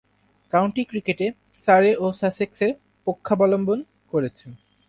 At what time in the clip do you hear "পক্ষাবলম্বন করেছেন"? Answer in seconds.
3.07-4.51